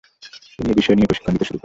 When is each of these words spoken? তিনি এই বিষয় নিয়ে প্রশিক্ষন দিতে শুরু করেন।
তিনি 0.55 0.67
এই 0.71 0.77
বিষয় 0.79 0.95
নিয়ে 0.97 1.09
প্রশিক্ষন 1.09 1.33
দিতে 1.33 1.45
শুরু 1.47 1.51
করেন। 1.55 1.59